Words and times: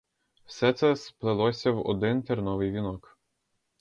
Все 0.45 0.73
це 0.73 0.95
сплелося 0.95 1.71
в 1.71 1.87
один 1.87 2.23
терновий 2.23 2.71
вінок. 2.71 3.17